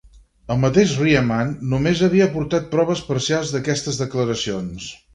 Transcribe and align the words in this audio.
El 0.53 0.57
mateix 0.61 0.93
Riemann 1.01 1.53
només 1.75 2.03
havia 2.09 2.31
aportat 2.31 2.67
proves 2.75 3.07
parcials 3.13 3.55
d'aquestes 3.55 4.05
declaracions. 4.07 4.95